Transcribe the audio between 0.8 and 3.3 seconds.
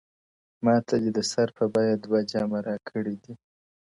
دي د سر په بيه دوه جامه راکړي